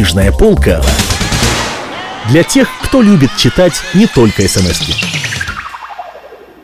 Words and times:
Книжная 0.00 0.32
полка 0.32 0.80
для 2.30 2.42
тех, 2.42 2.66
кто 2.82 3.02
любит 3.02 3.36
читать 3.36 3.82
не 3.92 4.06
только 4.06 4.48
смс 4.48 4.80
-ки. 4.80 4.94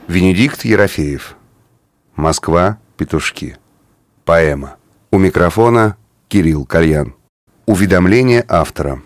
Венедикт 0.09 0.65
Ерофеев. 0.65 1.37
Москва, 2.14 2.79
петушки. 2.96 3.59
Поэма. 4.25 4.77
У 5.11 5.19
микрофона 5.19 5.99
Кирилл 6.29 6.64
Кальян. 6.64 7.14
Уведомление 7.67 8.43
автора. 8.49 9.03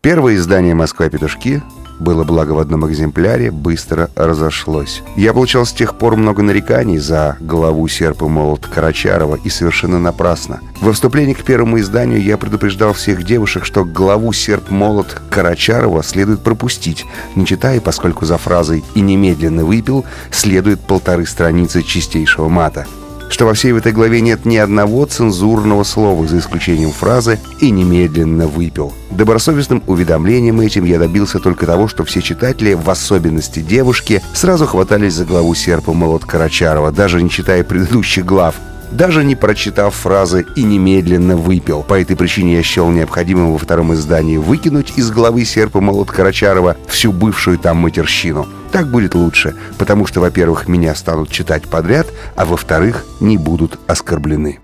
Первое 0.00 0.36
издание 0.36 0.74
«Москва, 0.74 1.10
петушки» 1.10 1.62
было 1.98 2.24
благо 2.24 2.52
в 2.52 2.58
одном 2.58 2.88
экземпляре, 2.88 3.50
быстро 3.50 4.10
разошлось. 4.14 5.02
Я 5.16 5.32
получал 5.32 5.66
с 5.66 5.72
тех 5.72 5.96
пор 5.96 6.16
много 6.16 6.42
нареканий 6.42 6.98
за 6.98 7.36
главу 7.40 7.88
серп 7.88 8.22
и 8.22 8.26
молот 8.26 8.66
Карачарова, 8.66 9.38
и 9.42 9.48
совершенно 9.48 9.98
напрасно. 9.98 10.60
Во 10.80 10.92
вступлении 10.92 11.34
к 11.34 11.44
первому 11.44 11.80
изданию 11.80 12.22
я 12.22 12.36
предупреждал 12.36 12.92
всех 12.92 13.24
девушек, 13.24 13.64
что 13.64 13.84
главу 13.84 14.32
серп 14.32 14.70
молот 14.70 15.20
Карачарова 15.30 16.02
следует 16.02 16.40
пропустить, 16.40 17.06
не 17.34 17.46
читая, 17.46 17.80
поскольку 17.80 18.24
за 18.24 18.38
фразой 18.38 18.84
«и 18.94 19.00
немедленно 19.00 19.64
выпил» 19.64 20.04
следует 20.30 20.80
полторы 20.80 21.26
страницы 21.26 21.82
чистейшего 21.82 22.48
мата 22.48 22.86
что 23.28 23.46
во 23.46 23.54
всей 23.54 23.72
этой 23.76 23.92
главе 23.92 24.20
нет 24.20 24.44
ни 24.44 24.56
одного 24.56 25.04
цензурного 25.06 25.84
слова, 25.84 26.26
за 26.26 26.38
исключением 26.38 26.92
фразы 26.92 27.38
«и 27.60 27.70
немедленно 27.70 28.46
выпил». 28.46 28.92
Добросовестным 29.10 29.82
уведомлением 29.86 30.60
этим 30.60 30.84
я 30.84 30.98
добился 30.98 31.38
только 31.38 31.66
того, 31.66 31.88
что 31.88 32.04
все 32.04 32.20
читатели, 32.20 32.74
в 32.74 32.88
особенности 32.88 33.60
девушки, 33.60 34.22
сразу 34.34 34.66
хватались 34.66 35.14
за 35.14 35.24
главу 35.24 35.54
серпа 35.54 35.92
молот 35.92 36.24
Карачарова, 36.24 36.92
даже 36.92 37.22
не 37.22 37.30
читая 37.30 37.64
предыдущих 37.64 38.24
глав, 38.24 38.56
даже 38.90 39.24
не 39.24 39.34
прочитав 39.34 39.94
фразы 39.94 40.46
«и 40.56 40.62
немедленно 40.62 41.36
выпил». 41.36 41.82
По 41.82 42.00
этой 42.00 42.16
причине 42.16 42.56
я 42.56 42.62
счел 42.62 42.90
необходимым 42.90 43.52
во 43.52 43.58
втором 43.58 43.92
издании 43.94 44.36
выкинуть 44.36 44.92
из 44.96 45.10
главы 45.10 45.44
серпа 45.44 45.80
молот 45.80 46.10
Карачарова 46.10 46.76
всю 46.88 47.12
бывшую 47.12 47.58
там 47.58 47.78
матерщину. 47.78 48.46
Так 48.72 48.90
будет 48.90 49.14
лучше, 49.14 49.54
потому 49.78 50.06
что, 50.06 50.20
во-первых, 50.20 50.68
меня 50.68 50.94
станут 50.94 51.30
читать 51.30 51.68
подряд, 51.68 52.06
а 52.36 52.44
во-вторых, 52.44 53.04
не 53.20 53.36
будут 53.36 53.78
оскорблены. 53.86 54.60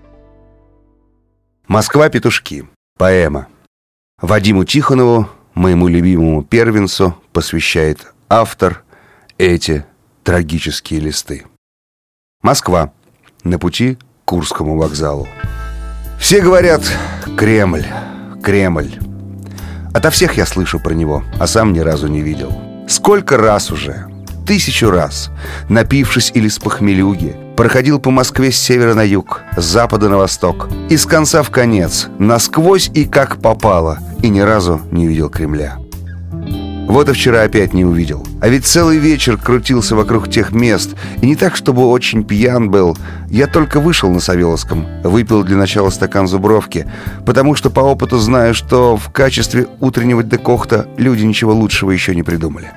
«Москва-петушки». 1.67 2.67
Поэма. 2.97 3.47
Вадиму 4.21 4.65
Тихонову, 4.65 5.27
моему 5.55 5.87
любимому 5.87 6.43
первенцу, 6.43 7.17
посвящает 7.31 8.13
автор 8.29 8.83
эти 9.37 9.85
трагические 10.23 10.99
листы. 10.99 11.45
Москва. 12.41 12.93
На 13.43 13.59
пути 13.59 13.97
Курскому 14.25 14.77
вокзалу. 14.77 15.27
Все 16.19 16.41
говорят 16.41 16.81
«Кремль, 17.37 17.85
Кремль». 18.41 18.91
Ото 19.93 20.09
всех 20.09 20.37
я 20.37 20.45
слышу 20.45 20.79
про 20.79 20.93
него, 20.93 21.23
а 21.39 21.47
сам 21.47 21.73
ни 21.73 21.79
разу 21.79 22.07
не 22.07 22.21
видел. 22.21 22.51
Сколько 22.87 23.37
раз 23.37 23.71
уже, 23.71 24.07
тысячу 24.47 24.89
раз, 24.89 25.29
напившись 25.69 26.31
или 26.33 26.47
с 26.47 26.57
похмелюги, 26.59 27.35
проходил 27.55 27.99
по 27.99 28.09
Москве 28.09 28.51
с 28.51 28.57
севера 28.57 28.93
на 28.93 29.03
юг, 29.03 29.41
с 29.55 29.63
запада 29.63 30.09
на 30.09 30.17
восток, 30.17 30.69
из 30.89 31.05
конца 31.05 31.43
в 31.43 31.51
конец, 31.51 32.07
насквозь 32.17 32.89
и 32.93 33.05
как 33.05 33.41
попало, 33.41 33.99
и 34.21 34.29
ни 34.29 34.39
разу 34.39 34.81
не 34.91 35.07
видел 35.07 35.29
Кремля. 35.29 35.82
Вот 36.93 37.09
и 37.09 37.13
вчера 37.13 37.41
опять 37.41 37.73
не 37.73 37.83
увидел. 37.83 38.23
А 38.39 38.49
ведь 38.49 38.67
целый 38.67 38.99
вечер 38.99 39.35
крутился 39.35 39.95
вокруг 39.95 40.29
тех 40.29 40.51
мест. 40.51 40.91
И 41.23 41.25
не 41.25 41.35
так, 41.35 41.55
чтобы 41.55 41.87
очень 41.87 42.23
пьян 42.23 42.69
был. 42.69 42.95
Я 43.31 43.47
только 43.47 43.79
вышел 43.79 44.11
на 44.11 44.19
Савеловском. 44.19 44.85
Выпил 45.03 45.43
для 45.43 45.57
начала 45.57 45.89
стакан 45.89 46.27
зубровки. 46.27 46.85
Потому 47.25 47.55
что 47.55 47.71
по 47.71 47.79
опыту 47.79 48.19
знаю, 48.19 48.53
что 48.53 48.95
в 48.95 49.09
качестве 49.09 49.65
утреннего 49.79 50.21
декохта 50.21 50.87
люди 50.97 51.23
ничего 51.23 51.55
лучшего 51.55 51.89
еще 51.89 52.13
не 52.13 52.21
придумали. 52.21 52.69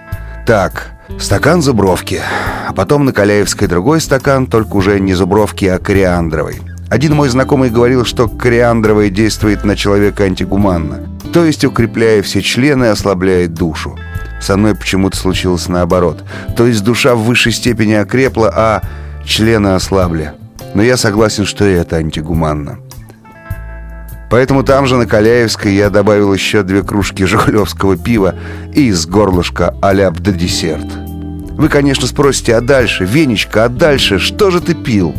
Так, 0.46 0.92
стакан 1.18 1.60
зубровки. 1.60 2.22
А 2.66 2.72
потом 2.72 3.04
на 3.04 3.12
Каляевской 3.12 3.68
другой 3.68 4.00
стакан, 4.00 4.46
только 4.46 4.76
уже 4.76 4.98
не 4.98 5.12
зубровки, 5.12 5.66
а 5.66 5.78
кориандровой. 5.78 6.62
Один 6.88 7.14
мой 7.14 7.28
знакомый 7.28 7.68
говорил, 7.68 8.06
что 8.06 8.28
кориандровая 8.28 9.10
действует 9.10 9.66
на 9.66 9.76
человека 9.76 10.24
антигуманно 10.24 11.15
то 11.32 11.44
есть, 11.44 11.64
укрепляя 11.64 12.22
все 12.22 12.42
члены, 12.42 12.86
ослабляет 12.86 13.54
душу. 13.54 13.98
Со 14.40 14.56
мной 14.56 14.74
почему-то 14.74 15.16
случилось 15.16 15.68
наоборот. 15.68 16.24
То 16.56 16.66
есть 16.66 16.84
душа 16.84 17.14
в 17.14 17.24
высшей 17.24 17.52
степени 17.52 17.94
окрепла, 17.94 18.52
а 18.54 18.82
члены 19.24 19.68
ослабли. 19.68 20.32
Но 20.74 20.82
я 20.82 20.96
согласен, 20.96 21.46
что 21.46 21.66
и 21.66 21.72
это 21.72 21.96
антигуманно. 21.96 22.78
Поэтому 24.30 24.62
там 24.62 24.86
же, 24.86 24.96
на 24.96 25.06
Каляевской, 25.06 25.74
я 25.74 25.88
добавил 25.88 26.34
еще 26.34 26.62
две 26.62 26.82
кружки 26.82 27.24
жигулевского 27.24 27.96
пива 27.96 28.34
и 28.74 28.88
из 28.88 29.06
горлышка 29.06 29.74
аляп 29.80 30.18
до 30.18 30.32
десерт. 30.32 30.86
Вы, 31.56 31.68
конечно, 31.68 32.06
спросите, 32.06 32.54
а 32.56 32.60
дальше, 32.60 33.04
Венечка, 33.04 33.64
а 33.64 33.68
дальше, 33.68 34.18
что 34.18 34.50
же 34.50 34.60
ты 34.60 34.74
пил? 34.74 35.14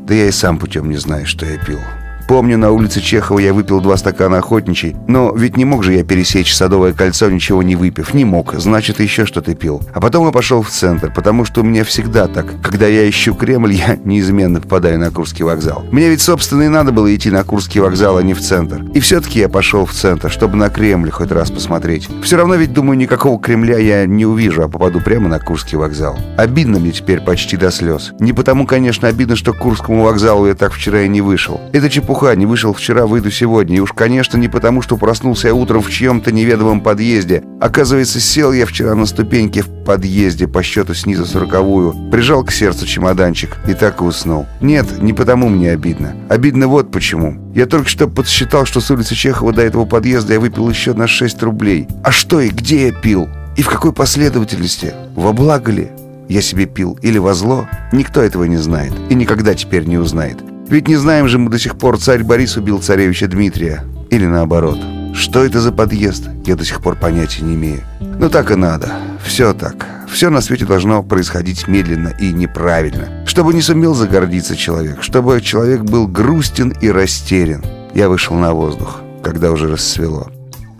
Да 0.00 0.14
я 0.14 0.28
и 0.28 0.30
сам 0.30 0.58
путем 0.58 0.88
не 0.88 0.96
знаю, 0.96 1.26
что 1.26 1.44
я 1.46 1.58
пил. 1.58 1.80
Помню, 2.28 2.58
на 2.58 2.72
улице 2.72 3.00
Чехова 3.00 3.38
я 3.38 3.54
выпил 3.54 3.80
два 3.80 3.96
стакана 3.96 4.38
охотничий, 4.38 4.96
но 5.06 5.32
ведь 5.32 5.56
не 5.56 5.64
мог 5.64 5.84
же 5.84 5.94
я 5.94 6.02
пересечь 6.02 6.52
Садовое 6.52 6.92
кольцо, 6.92 7.30
ничего 7.30 7.62
не 7.62 7.76
выпив. 7.76 8.14
Не 8.14 8.24
мог, 8.24 8.54
значит, 8.54 8.98
еще 8.98 9.26
что-то 9.26 9.54
пил. 9.54 9.80
А 9.94 10.00
потом 10.00 10.26
я 10.26 10.32
пошел 10.32 10.62
в 10.62 10.70
центр, 10.70 11.12
потому 11.14 11.44
что 11.44 11.60
у 11.60 11.64
меня 11.64 11.84
всегда 11.84 12.26
так. 12.26 12.60
Когда 12.62 12.88
я 12.88 13.08
ищу 13.08 13.34
Кремль, 13.34 13.74
я 13.74 13.96
неизменно 14.02 14.60
попадаю 14.60 14.98
на 14.98 15.12
Курский 15.12 15.44
вокзал. 15.44 15.84
Мне 15.92 16.08
ведь, 16.08 16.20
собственно, 16.20 16.64
и 16.64 16.68
надо 16.68 16.90
было 16.90 17.14
идти 17.14 17.30
на 17.30 17.44
Курский 17.44 17.80
вокзал, 17.80 18.18
а 18.18 18.22
не 18.22 18.34
в 18.34 18.40
центр. 18.40 18.82
И 18.92 18.98
все-таки 18.98 19.38
я 19.38 19.48
пошел 19.48 19.86
в 19.86 19.92
центр, 19.92 20.28
чтобы 20.28 20.56
на 20.56 20.68
Кремль 20.68 21.10
хоть 21.10 21.30
раз 21.30 21.52
посмотреть. 21.52 22.08
Все 22.24 22.36
равно 22.36 22.56
ведь, 22.56 22.72
думаю, 22.72 22.98
никакого 22.98 23.38
Кремля 23.38 23.78
я 23.78 24.04
не 24.04 24.26
увижу, 24.26 24.64
а 24.64 24.68
попаду 24.68 25.00
прямо 25.00 25.28
на 25.28 25.38
Курский 25.38 25.78
вокзал. 25.78 26.18
Обидно 26.36 26.80
мне 26.80 26.90
теперь 26.90 27.20
почти 27.20 27.56
до 27.56 27.70
слез. 27.70 28.12
Не 28.18 28.32
потому, 28.32 28.66
конечно, 28.66 29.06
обидно, 29.06 29.36
что 29.36 29.52
к 29.52 29.58
Курскому 29.58 30.02
вокзалу 30.02 30.48
я 30.48 30.54
так 30.54 30.72
вчера 30.72 31.02
и 31.02 31.08
не 31.08 31.20
вышел. 31.20 31.60
Это 31.72 31.88
чепуха 31.88 32.15
чепуха, 32.16 32.34
не 32.34 32.46
вышел 32.46 32.72
вчера, 32.72 33.06
выйду 33.06 33.30
сегодня. 33.30 33.76
И 33.76 33.80
уж, 33.80 33.92
конечно, 33.92 34.38
не 34.38 34.48
потому, 34.48 34.82
что 34.82 34.96
проснулся 34.96 35.48
я 35.48 35.54
утром 35.54 35.82
в 35.82 35.90
чьем-то 35.90 36.32
неведомом 36.32 36.80
подъезде. 36.80 37.42
Оказывается, 37.60 38.20
сел 38.20 38.52
я 38.52 38.66
вчера 38.66 38.94
на 38.94 39.06
ступеньке 39.06 39.62
в 39.62 39.84
подъезде, 39.84 40.48
по 40.48 40.62
счету 40.62 40.94
снизу 40.94 41.26
сороковую, 41.26 41.94
прижал 42.10 42.44
к 42.44 42.52
сердцу 42.52 42.86
чемоданчик 42.86 43.56
и 43.68 43.74
так 43.74 44.00
и 44.00 44.04
уснул. 44.04 44.46
Нет, 44.60 45.02
не 45.02 45.12
потому 45.12 45.48
мне 45.48 45.72
обидно. 45.72 46.14
Обидно 46.28 46.68
вот 46.68 46.90
почему. 46.90 47.36
Я 47.54 47.66
только 47.66 47.88
что 47.88 48.08
подсчитал, 48.08 48.64
что 48.64 48.80
с 48.80 48.90
улицы 48.90 49.14
Чехова 49.14 49.52
до 49.52 49.62
этого 49.62 49.84
подъезда 49.84 50.34
я 50.34 50.40
выпил 50.40 50.68
еще 50.68 50.94
на 50.94 51.06
6 51.06 51.42
рублей. 51.42 51.86
А 52.02 52.12
что 52.12 52.40
и 52.40 52.48
где 52.48 52.86
я 52.86 52.92
пил? 52.92 53.28
И 53.56 53.62
в 53.62 53.68
какой 53.68 53.92
последовательности? 53.92 54.94
Во 55.14 55.32
благо 55.32 55.70
ли? 55.72 55.88
Я 56.28 56.42
себе 56.42 56.66
пил 56.66 56.98
или 57.02 57.18
во 57.18 57.34
зло? 57.34 57.68
Никто 57.92 58.20
этого 58.20 58.44
не 58.44 58.56
знает 58.56 58.92
и 59.10 59.14
никогда 59.14 59.54
теперь 59.54 59.84
не 59.84 59.96
узнает. 59.96 60.38
Ведь 60.68 60.88
не 60.88 60.96
знаем 60.96 61.28
же 61.28 61.38
мы 61.38 61.48
до 61.50 61.58
сих 61.58 61.78
пор, 61.78 61.98
царь 61.98 62.24
Борис 62.24 62.56
убил 62.56 62.82
царевича 62.82 63.28
Дмитрия. 63.28 63.84
Или 64.10 64.26
наоборот. 64.26 64.78
Что 65.14 65.44
это 65.44 65.60
за 65.60 65.72
подъезд, 65.72 66.28
я 66.44 66.56
до 66.56 66.64
сих 66.64 66.82
пор 66.82 66.96
понятия 66.96 67.42
не 67.42 67.54
имею. 67.54 67.82
Но 68.00 68.28
так 68.28 68.50
и 68.50 68.56
надо. 68.56 68.92
Все 69.24 69.54
так. 69.54 69.86
Все 70.10 70.28
на 70.28 70.40
свете 70.40 70.64
должно 70.64 71.02
происходить 71.02 71.68
медленно 71.68 72.14
и 72.20 72.32
неправильно. 72.32 73.24
Чтобы 73.26 73.54
не 73.54 73.62
сумел 73.62 73.94
загордиться 73.94 74.56
человек. 74.56 75.02
Чтобы 75.02 75.40
человек 75.40 75.82
был 75.82 76.06
грустен 76.06 76.74
и 76.80 76.90
растерян. 76.90 77.64
Я 77.94 78.08
вышел 78.08 78.36
на 78.36 78.52
воздух, 78.52 79.00
когда 79.22 79.52
уже 79.52 79.68
рассвело. 79.68 80.30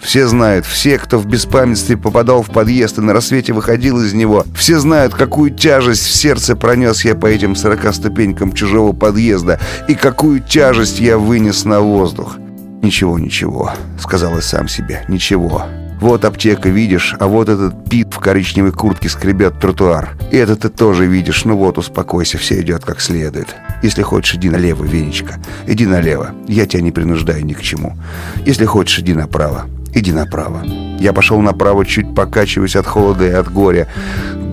Все 0.06 0.28
знают, 0.28 0.64
все, 0.66 0.98
кто 0.98 1.18
в 1.18 1.26
беспамятстве 1.26 1.96
попадал 1.96 2.40
в 2.40 2.50
подъезд 2.50 2.98
и 2.98 3.00
на 3.00 3.12
рассвете 3.12 3.52
выходил 3.52 4.00
из 4.00 4.14
него, 4.14 4.46
все 4.54 4.78
знают, 4.78 5.14
какую 5.14 5.50
тяжесть 5.50 6.06
в 6.06 6.14
сердце 6.14 6.54
пронес 6.54 7.04
я 7.04 7.16
по 7.16 7.26
этим 7.26 7.56
сорока 7.56 7.92
ступенькам 7.92 8.52
чужого 8.52 8.92
подъезда 8.92 9.58
и 9.88 9.96
какую 9.96 10.38
тяжесть 10.38 11.00
я 11.00 11.18
вынес 11.18 11.64
на 11.64 11.80
воздух. 11.80 12.36
«Ничего, 12.82 13.18
ничего»,— 13.18 13.72
сказал 14.00 14.36
я 14.36 14.42
сам 14.42 14.68
себе,— 14.68 15.04
«ничего». 15.08 15.64
Вот 16.00 16.24
аптека, 16.24 16.68
видишь, 16.68 17.16
а 17.18 17.26
вот 17.26 17.48
этот 17.48 17.90
пит 17.90 18.12
в 18.12 18.20
коричневой 18.20 18.70
куртке 18.70 19.08
скребет 19.08 19.58
тротуар. 19.58 20.16
И 20.30 20.36
это 20.36 20.54
ты 20.54 20.68
тоже 20.68 21.06
видишь, 21.06 21.44
ну 21.44 21.56
вот, 21.56 21.78
успокойся, 21.78 22.38
все 22.38 22.60
идет 22.60 22.84
как 22.84 23.00
следует. 23.00 23.56
Если 23.82 24.02
хочешь, 24.02 24.36
иди 24.36 24.50
налево, 24.50 24.84
Венечка. 24.84 25.40
Иди 25.66 25.86
налево, 25.86 26.32
я 26.46 26.66
тебя 26.66 26.82
не 26.82 26.92
принуждаю 26.92 27.44
ни 27.44 27.54
к 27.54 27.62
чему. 27.62 27.96
Если 28.44 28.66
хочешь, 28.66 28.98
иди 28.98 29.14
направо 29.14 29.66
иди 29.96 30.12
направо. 30.12 30.62
Я 31.00 31.12
пошел 31.12 31.40
направо, 31.40 31.84
чуть 31.84 32.14
покачиваясь 32.14 32.76
от 32.76 32.86
холода 32.86 33.26
и 33.26 33.30
от 33.30 33.52
горя. 33.52 33.88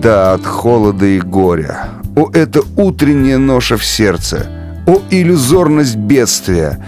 Да, 0.02 0.34
от 0.34 0.44
холода 0.44 1.06
и 1.06 1.20
горя. 1.20 1.88
О, 2.16 2.30
это 2.32 2.62
утренняя 2.76 3.38
ноша 3.38 3.76
в 3.76 3.84
сердце. 3.84 4.46
О, 4.86 5.00
иллюзорность 5.10 5.96
бедствия. 5.96 6.84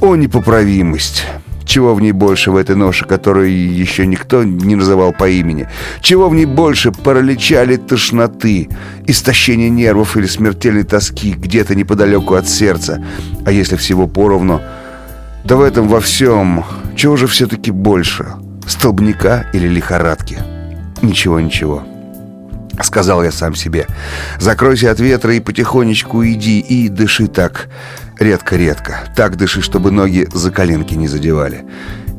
О, 0.00 0.16
непоправимость. 0.16 1.24
Чего 1.64 1.94
в 1.94 2.00
ней 2.00 2.12
больше 2.12 2.50
в 2.50 2.56
этой 2.56 2.76
ноше, 2.76 3.04
которую 3.04 3.50
еще 3.74 4.06
никто 4.06 4.42
не 4.42 4.74
называл 4.74 5.12
по 5.12 5.28
имени? 5.28 5.68
Чего 6.00 6.30
в 6.30 6.34
ней 6.34 6.46
больше 6.46 6.92
паралича 6.92 7.62
или 7.64 7.76
тошноты, 7.76 8.70
истощения 9.06 9.68
нервов 9.68 10.16
или 10.16 10.24
смертельной 10.24 10.84
тоски 10.84 11.32
где-то 11.32 11.74
неподалеку 11.74 12.36
от 12.36 12.48
сердца? 12.48 13.04
А 13.44 13.52
если 13.52 13.76
всего 13.76 14.06
поровну, 14.06 14.62
Да 15.44 15.56
в 15.56 15.62
этом 15.62 15.88
во 15.88 16.00
всем, 16.00 16.64
чего 16.96 17.16
же 17.16 17.26
все-таки 17.26 17.70
больше, 17.70 18.26
столбняка 18.66 19.46
или 19.52 19.66
лихорадки? 19.66 20.38
Ничего, 21.00 21.40
ничего. 21.40 21.84
Сказал 22.82 23.24
я 23.24 23.32
сам 23.32 23.54
себе. 23.54 23.86
Закройся 24.38 24.90
от 24.90 25.00
ветра 25.00 25.34
и 25.34 25.40
потихонечку 25.40 26.24
иди 26.24 26.60
и 26.60 26.88
дыши 26.88 27.26
так 27.26 27.68
редко-редко. 28.18 29.00
Так 29.16 29.36
дыши, 29.36 29.62
чтобы 29.62 29.90
ноги 29.90 30.28
за 30.32 30.50
коленки 30.50 30.94
не 30.94 31.08
задевали. 31.08 31.64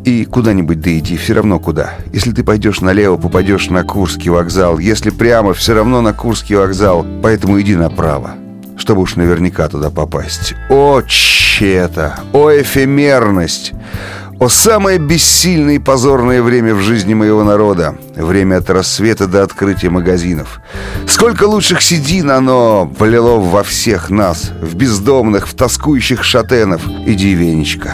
И 0.06 0.26
куда-нибудь 0.26 0.82
да 0.82 0.98
иди, 0.98 1.18
все 1.18 1.34
равно 1.34 1.60
куда. 1.60 1.96
Если 2.14 2.32
ты 2.32 2.44
пойдешь 2.44 2.82
налево, 2.82 3.18
попадешь 3.18 3.70
на 3.70 3.84
Курский 3.84 4.30
вокзал. 4.30 4.80
Если 4.80 5.10
прямо, 5.10 5.54
все 5.54 5.74
равно 5.74 6.02
на 6.02 6.14
Курский 6.14 6.56
вокзал. 6.56 7.06
Поэтому 7.22 7.60
иди 7.60 7.76
направо, 7.76 8.32
чтобы 8.78 9.02
уж 9.02 9.16
наверняка 9.16 9.68
туда 9.68 9.90
попасть. 9.90 10.56
О, 11.60 11.62
чета! 11.62 12.20
О, 12.32 12.50
эфемерность! 12.52 13.74
О, 14.40 14.48
самое 14.48 14.98
бессильное 14.98 15.76
и 15.76 15.80
позорное 15.80 16.42
время 16.42 16.74
в 16.74 16.80
жизни 16.80 17.14
моего 17.14 17.44
народа. 17.44 17.98
Время 18.16 18.58
от 18.58 18.70
рассвета 18.70 19.28
до 19.28 19.44
открытия 19.44 19.90
магазинов. 19.90 20.62
Сколько 21.06 21.44
лучших 21.44 21.82
седин 21.82 22.32
оно 22.32 22.86
полило 22.98 23.40
во 23.42 23.64
всех 23.64 24.10
нас, 24.10 24.52
в 24.62 24.76
бездомных, 24.76 25.50
в 25.50 25.54
тоскующих 25.54 26.24
шатенов. 26.24 26.88
Иди, 27.06 27.34
Венечка, 27.34 27.94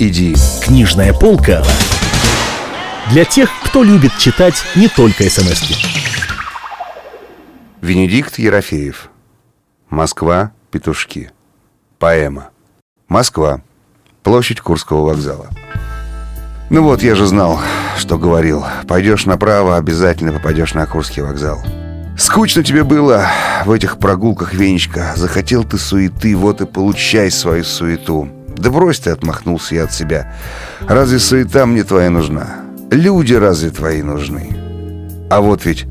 иди. 0.00 0.34
Книжная 0.64 1.12
полка 1.12 1.62
для 3.12 3.24
тех, 3.24 3.48
кто 3.64 3.84
любит 3.84 4.18
читать 4.18 4.56
не 4.74 4.88
только 4.88 5.30
смс 5.30 5.62
-ки. 5.62 5.76
Венедикт 7.80 8.40
Ерофеев. 8.40 9.08
Москва. 9.88 10.50
Петушки. 10.72 11.30
Поэма. 12.00 12.48
Москва. 13.12 13.60
Площадь 14.22 14.62
Курского 14.62 15.04
вокзала. 15.04 15.48
Ну 16.70 16.82
вот, 16.82 17.02
я 17.02 17.14
же 17.14 17.26
знал, 17.26 17.60
что 17.98 18.16
говорил. 18.16 18.64
Пойдешь 18.88 19.26
направо, 19.26 19.76
обязательно 19.76 20.32
попадешь 20.32 20.72
на 20.72 20.86
Курский 20.86 21.22
вокзал. 21.22 21.62
Скучно 22.16 22.64
тебе 22.64 22.84
было 22.84 23.26
в 23.66 23.70
этих 23.70 23.98
прогулках, 23.98 24.54
Венечка. 24.54 25.12
Захотел 25.14 25.64
ты 25.64 25.76
суеты, 25.76 26.34
вот 26.34 26.62
и 26.62 26.66
получай 26.66 27.30
свою 27.30 27.64
суету. 27.64 28.30
Да 28.56 28.70
брось 28.70 29.00
ты, 29.00 29.10
отмахнулся 29.10 29.74
я 29.74 29.84
от 29.84 29.92
себя. 29.92 30.34
Разве 30.80 31.18
суета 31.18 31.66
мне 31.66 31.84
твоя 31.84 32.08
нужна? 32.08 32.62
Люди 32.90 33.34
разве 33.34 33.68
твои 33.68 34.00
нужны? 34.00 34.56
А 35.30 35.42
вот 35.42 35.66
ведь 35.66 35.84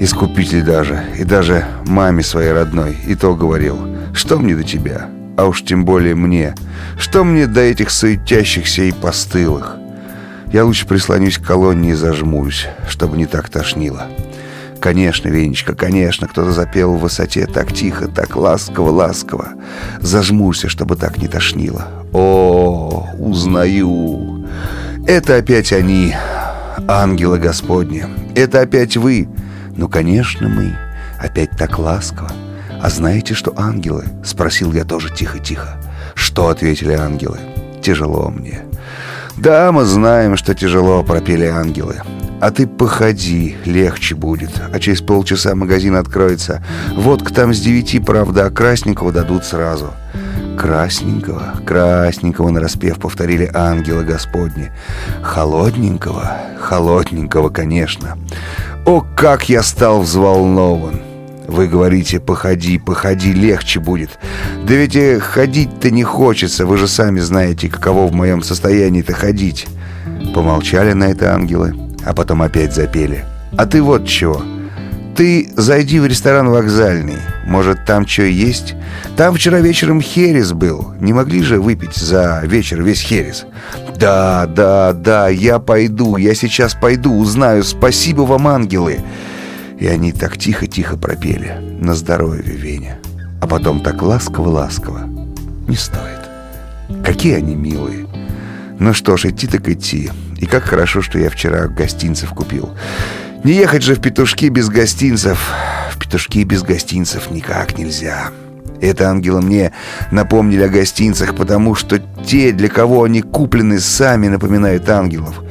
искупитель 0.00 0.62
даже, 0.62 1.04
и 1.16 1.22
даже 1.22 1.64
маме 1.86 2.24
своей 2.24 2.50
родной, 2.50 2.96
и 3.06 3.14
то 3.14 3.36
говорил, 3.36 3.78
что 4.12 4.40
мне 4.40 4.56
до 4.56 4.64
тебя? 4.64 5.08
А 5.36 5.46
уж 5.46 5.62
тем 5.62 5.84
более 5.84 6.14
мне. 6.14 6.54
Что 6.98 7.24
мне 7.24 7.46
до 7.46 7.60
этих 7.60 7.90
суетящихся 7.90 8.82
и 8.82 8.92
постылых? 8.92 9.76
Я 10.52 10.64
лучше 10.64 10.86
прислонюсь 10.86 11.38
к 11.38 11.46
колонне 11.46 11.90
и 11.90 11.94
зажмурюсь, 11.94 12.66
чтобы 12.88 13.16
не 13.16 13.26
так 13.26 13.48
тошнило. 13.48 14.08
Конечно, 14.80 15.28
Венечка, 15.28 15.74
конечно, 15.74 16.26
кто-то 16.26 16.50
запел 16.50 16.94
в 16.94 17.00
высоте 17.00 17.46
так 17.46 17.72
тихо, 17.72 18.08
так 18.08 18.36
ласково-ласково. 18.36 19.50
Зажмурься, 20.00 20.68
чтобы 20.68 20.96
так 20.96 21.18
не 21.18 21.28
тошнило. 21.28 21.86
О, 22.12 23.06
узнаю. 23.16 24.44
Это 25.06 25.36
опять 25.36 25.72
они, 25.72 26.14
ангелы 26.88 27.38
Господни. 27.38 28.04
Это 28.34 28.60
опять 28.60 28.96
вы. 28.96 29.28
Ну, 29.76 29.88
конечно, 29.88 30.48
мы. 30.48 30.76
Опять 31.18 31.50
так 31.56 31.78
ласково. 31.78 32.32
«А 32.82 32.90
знаете, 32.90 33.34
что 33.34 33.54
ангелы?»— 33.56 34.06
спросил 34.24 34.72
я 34.72 34.84
тоже 34.84 35.08
тихо-тихо. 35.08 35.76
«Что?»— 36.16 36.48
ответили 36.48 36.94
ангелы. 36.94 37.38
«Тяжело 37.80 38.28
мне». 38.28 38.62
«Да, 39.36 39.70
мы 39.70 39.84
знаем, 39.84 40.36
что 40.36 40.52
тяжело»,— 40.52 41.02
пропели 41.04 41.44
ангелы. 41.44 42.02
«А 42.40 42.50
ты 42.50 42.66
походи, 42.66 43.56
легче 43.64 44.16
будет. 44.16 44.50
А 44.72 44.80
через 44.80 45.00
полчаса 45.00 45.54
магазин 45.54 45.94
откроется. 45.94 46.60
Водка 46.96 47.32
там 47.32 47.54
с 47.54 47.60
девяти, 47.60 48.00
правда, 48.00 48.46
а 48.46 48.50
красненького 48.50 49.12
дадут 49.12 49.44
сразу». 49.44 49.92
«Красненького, 50.58 51.54
красненького»,— 51.64 52.48
нараспев 52.50 52.98
повторили 52.98 53.48
ангелы 53.54 54.02
Господни. 54.02 54.72
«Холодненького, 55.22 56.36
холодненького, 56.58 57.48
конечно». 57.48 58.18
О, 58.84 59.06
как 59.14 59.48
я 59.48 59.62
стал 59.62 60.00
взволнован! 60.00 61.11
Вы 61.52 61.68
говорите, 61.68 62.18
походи, 62.18 62.78
походи, 62.78 63.34
легче 63.34 63.78
будет. 63.78 64.18
Да 64.66 64.72
ведь 64.72 64.96
э, 64.96 65.20
ходить-то 65.20 65.90
не 65.90 66.02
хочется, 66.02 66.64
вы 66.64 66.78
же 66.78 66.88
сами 66.88 67.20
знаете, 67.20 67.68
каково 67.68 68.06
в 68.06 68.14
моем 68.14 68.42
состоянии-то 68.42 69.12
ходить. 69.12 69.66
Помолчали 70.34 70.94
на 70.94 71.04
это 71.04 71.34
ангелы, 71.34 71.74
а 72.06 72.14
потом 72.14 72.40
опять 72.40 72.74
запели. 72.74 73.26
А 73.58 73.66
ты 73.66 73.82
вот 73.82 74.08
чего. 74.08 74.42
Ты 75.14 75.50
зайди 75.54 76.00
в 76.00 76.06
ресторан 76.06 76.48
вокзальный. 76.48 77.18
Может, 77.46 77.84
там 77.84 78.06
что 78.08 78.22
есть? 78.22 78.74
Там 79.18 79.34
вчера 79.34 79.60
вечером 79.60 80.00
херес 80.00 80.54
был. 80.54 80.94
Не 81.00 81.12
могли 81.12 81.42
же 81.42 81.60
выпить 81.60 81.96
за 81.96 82.40
вечер 82.44 82.82
весь 82.82 83.02
херес? 83.02 83.44
Да, 83.98 84.46
да, 84.46 84.94
да, 84.94 85.28
я 85.28 85.58
пойду, 85.58 86.16
я 86.16 86.34
сейчас 86.34 86.72
пойду, 86.72 87.14
узнаю. 87.14 87.62
Спасибо 87.62 88.22
вам, 88.22 88.48
ангелы. 88.48 89.00
И 89.82 89.86
они 89.88 90.12
так 90.12 90.38
тихо-тихо 90.38 90.96
пропели 90.96 91.56
«На 91.80 91.96
здоровье, 91.96 92.54
Веня». 92.54 93.00
А 93.40 93.48
потом 93.48 93.82
так 93.82 94.00
ласково-ласково. 94.00 95.08
Не 95.66 95.74
стоит. 95.74 96.20
Какие 97.04 97.34
они 97.34 97.56
милые. 97.56 98.06
Ну 98.78 98.94
что 98.94 99.16
ж, 99.16 99.24
идти 99.24 99.48
так 99.48 99.68
идти. 99.68 100.10
И 100.38 100.46
как 100.46 100.62
хорошо, 100.62 101.02
что 101.02 101.18
я 101.18 101.30
вчера 101.30 101.66
гостинцев 101.66 102.30
купил. 102.30 102.70
Не 103.42 103.54
ехать 103.54 103.82
же 103.82 103.96
в 103.96 104.00
петушки 104.00 104.50
без 104.50 104.68
гостинцев. 104.68 105.50
В 105.90 105.98
петушки 105.98 106.44
без 106.44 106.62
гостинцев 106.62 107.32
никак 107.32 107.76
нельзя. 107.76 108.30
Это 108.80 109.10
ангелы 109.10 109.42
мне 109.42 109.72
напомнили 110.12 110.62
о 110.62 110.68
гостинцах, 110.68 111.34
потому 111.34 111.74
что 111.74 112.00
те, 112.24 112.52
для 112.52 112.68
кого 112.68 113.02
они 113.02 113.20
куплены, 113.20 113.80
сами 113.80 114.28
напоминают 114.28 114.88
ангелов. 114.88 115.42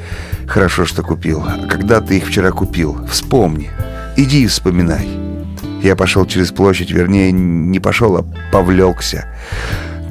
Хорошо, 0.47 0.85
что 0.85 1.03
купил. 1.03 1.43
А 1.45 1.67
когда 1.67 1.99
ты 1.99 2.15
их 2.15 2.27
вчера 2.27 2.51
купил? 2.51 3.05
Вспомни. 3.09 3.69
Иди 4.21 4.43
и 4.43 4.47
вспоминай. 4.47 5.09
Я 5.81 5.95
пошел 5.95 6.27
через 6.27 6.51
площадь, 6.51 6.91
вернее, 6.91 7.31
не 7.31 7.79
пошел, 7.79 8.17
а 8.17 8.25
повлекся. 8.51 9.25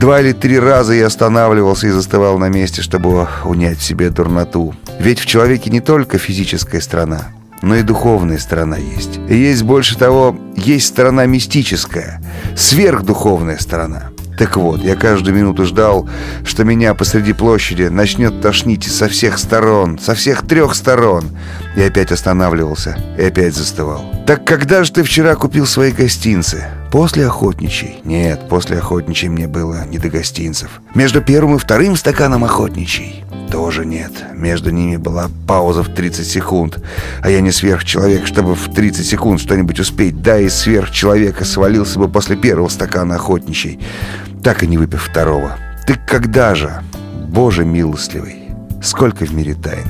Два 0.01 0.21
или 0.21 0.33
три 0.33 0.59
раза 0.59 0.95
я 0.95 1.07
останавливался 1.07 1.87
и 1.87 1.91
застывал 1.91 2.37
на 2.37 2.49
месте, 2.49 2.83
чтобы 2.83 3.29
унять 3.45 3.81
себе 3.81 4.11
дурноту. 4.11 4.75
Ведь 4.99 5.21
в 5.21 5.27
человеке 5.27 5.71
не 5.71 5.79
только 5.79 6.19
физическая 6.19 6.81
сторона, 6.81 7.29
но 7.63 7.77
и 7.77 7.83
духовная 7.83 8.39
сторона 8.39 8.79
есть. 8.79 9.21
И 9.29 9.37
есть 9.37 9.63
больше 9.63 9.97
того, 9.97 10.37
есть 10.57 10.89
сторона 10.89 11.27
мистическая, 11.27 12.21
сверхдуховная 12.57 13.59
сторона. 13.59 14.11
Так 14.41 14.57
вот, 14.57 14.83
я 14.83 14.97
каждую 14.97 15.37
минуту 15.37 15.67
ждал, 15.67 16.09
что 16.45 16.65
меня 16.65 16.95
посреди 16.95 17.35
площади 17.35 17.83
начнет 17.83 18.41
тошнить 18.41 18.91
со 18.91 19.07
всех 19.07 19.37
сторон, 19.37 19.99
со 19.99 20.15
всех 20.15 20.47
трех 20.47 20.75
сторон. 20.75 21.27
И 21.77 21.83
опять 21.83 22.11
останавливался, 22.11 22.97
и 23.19 23.23
опять 23.23 23.55
застывал. 23.55 24.03
Так 24.27 24.47
когда 24.47 24.83
же 24.83 24.93
ты 24.93 25.03
вчера 25.03 25.35
купил 25.35 25.67
свои 25.67 25.93
гостинцы? 25.93 26.65
После 26.91 27.27
охотничьей? 27.27 28.01
Нет, 28.03 28.49
после 28.49 28.79
охотничьей 28.79 29.29
мне 29.29 29.47
было 29.47 29.85
не 29.85 29.99
до 29.99 30.09
гостинцев. 30.09 30.81
Между 30.95 31.21
первым 31.21 31.57
и 31.57 31.59
вторым 31.59 31.95
стаканом 31.95 32.43
охотничьей? 32.43 33.23
Тоже 33.53 33.85
нет. 33.85 34.13
Между 34.33 34.71
ними 34.71 34.97
была 34.97 35.29
пауза 35.47 35.83
в 35.83 35.89
30 35.89 36.27
секунд. 36.27 36.79
А 37.21 37.29
я 37.29 37.43
не 37.43 37.53
сверхчеловек, 37.53 38.27
чтобы 38.27 38.55
в 38.55 38.73
30 38.73 39.07
секунд 39.07 39.41
что-нибудь 39.41 39.81
успеть. 39.81 40.23
Да, 40.23 40.39
и 40.39 40.49
сверхчеловека 40.49 41.45
свалился 41.45 41.99
бы 41.99 42.09
после 42.09 42.37
первого 42.37 42.69
стакана 42.69 43.17
охотничьей 43.17 43.79
так 44.43 44.63
и 44.63 44.67
не 44.67 44.79
выпив 44.79 45.03
второго. 45.03 45.57
Ты 45.87 45.99
когда 46.07 46.55
же, 46.55 46.83
Боже 47.29 47.65
милостливый, 47.65 48.51
сколько 48.83 49.25
в 49.25 49.35
мире 49.35 49.55
тайн? 49.55 49.87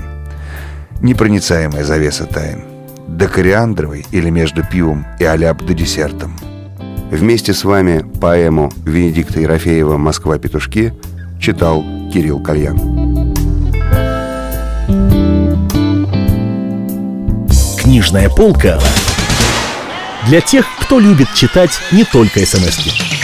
Непроницаемая 1.01 1.85
завеса 1.85 2.27
тайн. 2.27 2.63
До 3.09 3.29
кориандровой 3.29 4.07
или 4.13 4.31
между 4.31 4.65
пивом 4.65 5.07
и 5.19 5.25
аляп 5.25 5.63
до 5.63 5.75
десертом. 5.75 6.37
Вместе 7.11 7.53
с 7.53 7.65
вами 7.65 8.05
поэму 8.21 8.73
Венедикта 8.85 9.41
Ерофеева 9.41 9.97
«Москва-петушки» 9.97 10.95
читал 11.41 11.83
Кирилл 12.13 12.41
Кальян. 12.41 12.79
Книжная 17.81 18.29
полка 18.29 18.79
для 20.29 20.41
тех, 20.41 20.65
кто 20.81 21.01
любит 21.01 21.33
читать 21.35 21.73
не 21.91 22.05
только 22.05 22.47
смс 22.47 22.79
-ки. 22.79 23.20